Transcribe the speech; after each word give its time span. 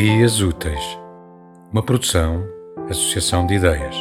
Ideias 0.00 0.40
Úteis, 0.40 0.98
uma 1.70 1.82
produção, 1.82 2.42
associação 2.88 3.44
de 3.44 3.56
ideias. 3.56 3.94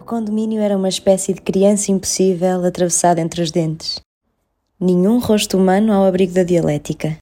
O 0.00 0.04
condomínio 0.04 0.60
era 0.60 0.76
uma 0.76 0.88
espécie 0.88 1.32
de 1.32 1.42
criança 1.42 1.92
impossível 1.92 2.64
atravessada 2.64 3.20
entre 3.20 3.40
os 3.40 3.52
dentes. 3.52 4.00
Nenhum 4.80 5.20
rosto 5.20 5.56
humano 5.56 5.92
ao 5.92 6.04
abrigo 6.04 6.34
da 6.34 6.42
dialética. 6.42 7.16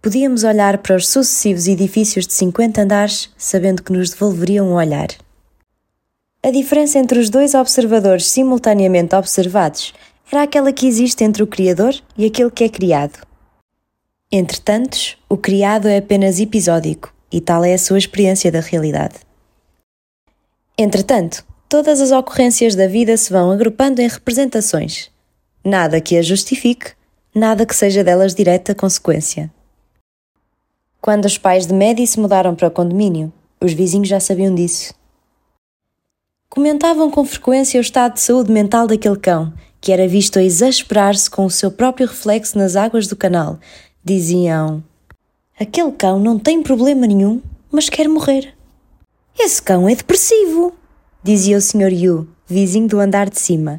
Podíamos 0.00 0.44
olhar 0.44 0.78
para 0.78 0.94
os 0.94 1.08
sucessivos 1.08 1.66
edifícios 1.66 2.28
de 2.28 2.32
50 2.32 2.80
andares 2.80 3.28
sabendo 3.36 3.82
que 3.82 3.92
nos 3.92 4.10
devolveriam 4.10 4.68
o 4.68 4.76
olhar. 4.76 5.08
A 6.44 6.52
diferença 6.52 7.00
entre 7.00 7.18
os 7.18 7.28
dois 7.28 7.54
observadores 7.54 8.28
simultaneamente 8.28 9.16
observados 9.16 9.92
era 10.30 10.42
aquela 10.42 10.72
que 10.72 10.86
existe 10.86 11.22
entre 11.22 11.42
o 11.42 11.46
Criador 11.46 11.94
e 12.16 12.26
aquele 12.26 12.50
que 12.50 12.64
é 12.64 12.68
criado. 12.68 13.26
Entretanto, 14.30 15.16
o 15.28 15.36
criado 15.36 15.86
é 15.86 15.98
apenas 15.98 16.40
episódico 16.40 17.14
e 17.30 17.40
tal 17.40 17.64
é 17.64 17.74
a 17.74 17.78
sua 17.78 17.98
experiência 17.98 18.50
da 18.50 18.60
realidade. 18.60 19.16
Entretanto, 20.76 21.44
todas 21.68 22.00
as 22.00 22.10
ocorrências 22.10 22.74
da 22.74 22.88
vida 22.88 23.16
se 23.16 23.32
vão 23.32 23.50
agrupando 23.50 24.00
em 24.00 24.08
representações. 24.08 25.10
Nada 25.64 26.00
que 26.00 26.16
as 26.16 26.26
justifique, 26.26 26.92
nada 27.34 27.64
que 27.64 27.74
seja 27.74 28.02
delas 28.02 28.34
direta 28.34 28.74
consequência. 28.74 29.52
Quando 31.00 31.26
os 31.26 31.38
pais 31.38 31.66
de 31.66 31.74
Maddie 31.74 32.06
se 32.06 32.18
mudaram 32.18 32.54
para 32.54 32.68
o 32.68 32.70
condomínio, 32.70 33.32
os 33.60 33.72
vizinhos 33.72 34.08
já 34.08 34.18
sabiam 34.18 34.54
disso 34.54 34.94
comentavam 36.54 37.10
com 37.10 37.24
frequência 37.24 37.78
o 37.78 37.80
estado 37.80 38.14
de 38.14 38.20
saúde 38.20 38.52
mental 38.52 38.86
daquele 38.86 39.16
cão, 39.16 39.52
que 39.84 39.92
era 39.92 40.08
visto 40.08 40.38
a 40.38 40.42
exasperar-se 40.42 41.28
com 41.28 41.44
o 41.44 41.50
seu 41.50 41.70
próprio 41.70 42.06
reflexo 42.06 42.56
nas 42.56 42.74
águas 42.74 43.06
do 43.06 43.14
canal. 43.14 43.58
Diziam: 44.02 44.82
Aquele 45.60 45.92
cão 45.92 46.18
não 46.18 46.38
tem 46.38 46.62
problema 46.62 47.06
nenhum, 47.06 47.42
mas 47.70 47.90
quer 47.90 48.08
morrer. 48.08 48.54
Esse 49.38 49.60
cão 49.60 49.86
é 49.86 49.94
depressivo, 49.94 50.72
dizia 51.22 51.58
o 51.58 51.60
Sr. 51.60 51.92
Yu, 51.92 52.26
vizinho 52.46 52.88
do 52.88 52.98
andar 52.98 53.28
de 53.28 53.38
cima. 53.38 53.78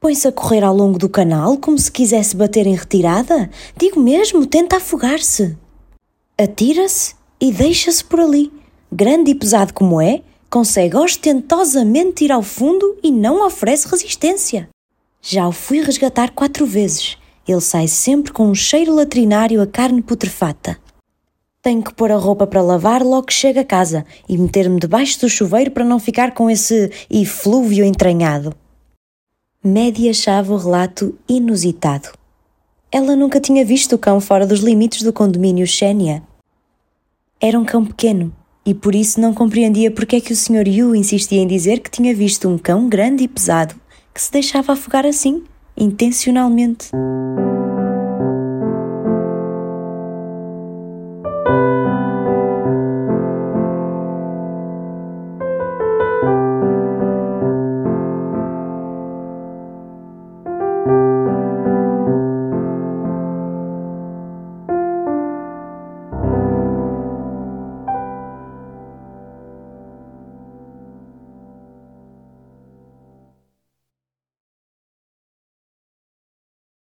Põe-se 0.00 0.26
a 0.26 0.32
correr 0.32 0.64
ao 0.64 0.74
longo 0.74 0.98
do 0.98 1.08
canal 1.08 1.56
como 1.58 1.78
se 1.78 1.92
quisesse 1.92 2.34
bater 2.34 2.66
em 2.66 2.74
retirada? 2.74 3.48
Digo 3.76 4.00
mesmo, 4.00 4.46
tenta 4.46 4.78
afogar-se. 4.78 5.56
Atira-se 6.36 7.14
e 7.40 7.52
deixa-se 7.52 8.02
por 8.02 8.18
ali. 8.18 8.52
Grande 8.90 9.30
e 9.30 9.34
pesado 9.36 9.72
como 9.72 10.00
é, 10.00 10.22
consegue 10.50 10.96
ostentosamente 10.96 12.24
ir 12.24 12.32
ao 12.32 12.42
fundo 12.42 12.98
e 13.00 13.12
não 13.12 13.46
oferece 13.46 13.86
resistência. 13.86 14.68
Já 15.30 15.46
o 15.46 15.52
fui 15.52 15.82
resgatar 15.82 16.30
quatro 16.30 16.64
vezes. 16.64 17.18
Ele 17.46 17.60
sai 17.60 17.86
sempre 17.86 18.32
com 18.32 18.48
um 18.48 18.54
cheiro 18.54 18.94
latrinário 18.94 19.60
a 19.60 19.66
carne 19.66 20.00
putrefata. 20.00 20.78
Tenho 21.60 21.82
que 21.82 21.92
pôr 21.92 22.10
a 22.10 22.16
roupa 22.16 22.46
para 22.46 22.62
lavar 22.62 23.02
logo 23.02 23.26
que 23.26 23.34
chego 23.34 23.60
a 23.60 23.64
casa 23.64 24.06
e 24.26 24.38
meter-me 24.38 24.80
debaixo 24.80 25.20
do 25.20 25.28
chuveiro 25.28 25.70
para 25.70 25.84
não 25.84 25.98
ficar 25.98 26.32
com 26.32 26.48
esse 26.48 26.90
eflúvio 27.10 27.84
entranhado. 27.84 28.54
Média 29.62 30.10
achava 30.10 30.54
o 30.54 30.56
relato 30.56 31.14
inusitado. 31.28 32.08
Ela 32.90 33.14
nunca 33.14 33.38
tinha 33.38 33.66
visto 33.66 33.96
o 33.96 33.98
cão 33.98 34.22
fora 34.22 34.46
dos 34.46 34.60
limites 34.60 35.02
do 35.02 35.12
condomínio 35.12 35.66
Xénia. 35.66 36.22
Era 37.38 37.60
um 37.60 37.66
cão 37.66 37.84
pequeno, 37.84 38.34
e 38.64 38.72
por 38.72 38.94
isso 38.94 39.20
não 39.20 39.34
compreendia 39.34 39.90
porque 39.90 40.16
é 40.16 40.20
que 40.22 40.32
o 40.32 40.36
Sr. 40.36 40.66
Yu 40.66 40.94
insistia 40.94 41.42
em 41.42 41.46
dizer 41.46 41.80
que 41.80 41.90
tinha 41.90 42.14
visto 42.14 42.48
um 42.48 42.56
cão 42.56 42.88
grande 42.88 43.24
e 43.24 43.28
pesado 43.28 43.74
que 44.14 44.20
se 44.20 44.32
deixava 44.32 44.72
afogar 44.72 45.06
assim, 45.06 45.44
intencionalmente. 45.76 46.90